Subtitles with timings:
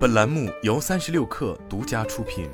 [0.00, 2.48] 本栏目由三十六氪独家出品。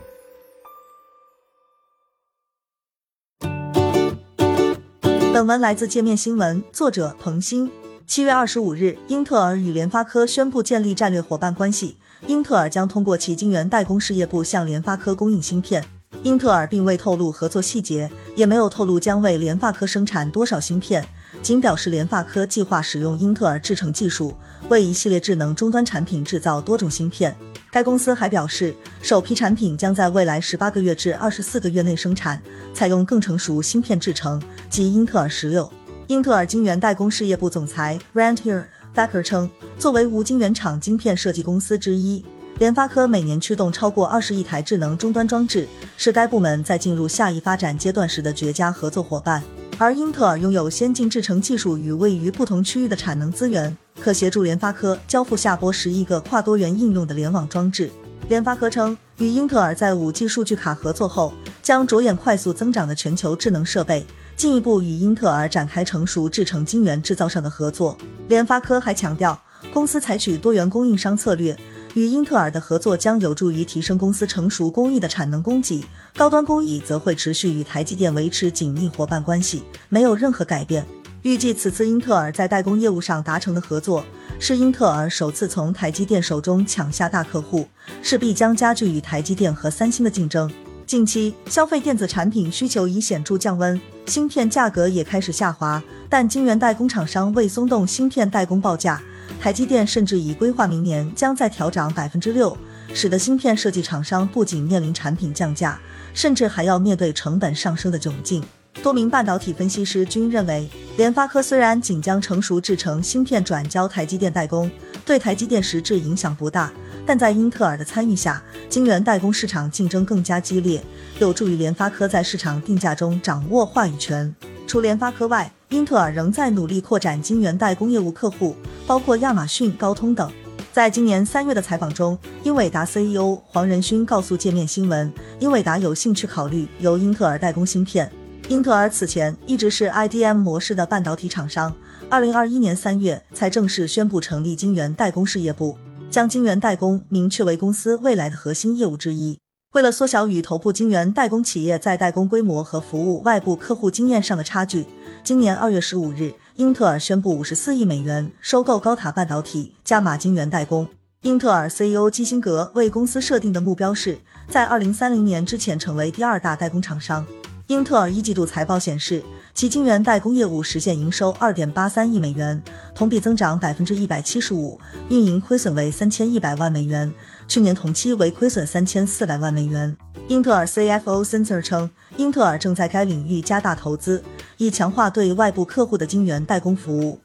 [5.33, 7.71] 本文来自界面新闻，作者彭鑫。
[8.05, 15.85] 七月二十五日，英特尔与联发科宣布建立战略伙伴关系，英特尔将通过其晶圆代工事业部向联发科供应芯片。
[16.25, 21.07] 英特尔并未透露合作细节，也没有透露将为联发科生产多少芯片。
[21.47, 24.35] 仅表示联发科计划使用英特尔制程技术，
[24.69, 27.33] 为一系列智能终端产品制造多种芯片。
[27.71, 32.43] 该公司还表示，首批产品将在未来十八个月至二十四个月内生产，
[32.75, 35.73] 采用更成熟芯片制程，即英特尔十六。
[36.09, 42.25] 英特尔晶圆代工事业部总裁 Rantier Baker 称，作为无晶圆厂晶片设计公司之一，
[42.59, 49.41] 联发科每年驱动超过二十亿台智能终端装置，是该部门在进入下一发展阶段时的绝佳合作伙伴。
[49.79, 57.91] 而英特尔拥有先进制程技术与位于不同区域的产能资源，可协助联发科交付下波十亿个跨多元应用的联网装置。
[58.31, 67.99] 联发科称，与英特尔在五 G 数据卡合作后，将着眼快速增长的全球智能设备，进一步与英特尔展开成熟制程晶圆制造上的合作。
[68.29, 69.39] 联发科还强调，
[69.75, 71.55] 公司采取多元供应商策略。
[71.97, 75.83] 与英特尔的合作将有助于提升公司成熟工艺的产能供给，
[76.15, 80.85] 高端工艺则会持续与台积电维持紧密伙伴关系，没有任何改变。
[81.23, 84.05] 预计此次英特尔在代工业务上达成的合作，
[84.39, 87.67] 是英特尔首次从台积电手中抢下大客户，
[88.03, 90.53] 势必将加剧与台积电和三星的竞争。
[90.87, 99.03] 近期消费电子产品需求已显著降温，芯片价格也开始下滑，但晶圆代工厂商未松动芯片代工报价。
[99.41, 102.57] 台积电甚至已规划明年将再调涨百分之六，
[102.95, 105.77] 使得芯片设计厂商不仅面临产品降价，
[106.15, 108.41] 甚至还要面对成本上升的窘境。
[108.81, 114.71] 多名半导体分析师均认为，联发科虽然仅将成熟制成芯片转交台积电代工，
[115.07, 116.73] 对台积电实质影响不大，
[117.07, 120.83] 但在英特尔的参与下，晶圆代工市场竞争更加激烈，
[121.21, 124.35] 有助于联发科在市场定价中掌握话语权。
[124.67, 128.57] 除联发科外，英特尔仍在努力扩展晶圆代工业务客户。
[128.85, 130.31] 包括亚马逊、高通等。
[130.73, 138.11] 在今年三月的采访中，英伟达 CEO 黄仁勋告诉界面新闻，英伟达有兴趣考虑由英特尔代工芯片。
[138.49, 141.75] 英特尔此前一直是 IDM 模式的半导体厂商，
[142.09, 145.77] 二零二一年三月才正式宣布成立晶圆代工事业部，
[146.09, 149.41] 将晶圆代工明确为公司未来的核心业务之一。
[149.73, 154.87] 为了缩小与头部晶圆代工企业在代工规模和服务外部客户经验上的差距，
[155.25, 156.35] 今年二月十五日。
[156.55, 160.89] 英特尔宣布五十四亿美元收购高塔半导体，加码晶圆代工。
[161.23, 164.17] 英特尔 CEO 基辛格为公司设定的目标是
[164.49, 167.27] 在二零三零年之前成为第二大代工厂商。
[167.69, 169.21] 英特尔一季度财报显示，
[169.53, 172.63] 其晶圆代工业务实现营收二点八三亿美元，
[172.95, 174.79] 同比增长百分之一百七十五，
[175.09, 177.13] 运营亏损为三千一百万美元，
[177.49, 179.97] 去年同期为亏损三千四百万美元。
[180.29, 184.23] 英特尔 CFO Sensor 称，英特尔正在该领域加大投资。
[184.59, 187.19] 以强化对外部客户的晶圆代工服务。